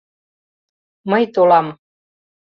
[1.09, 1.67] —Мый толам...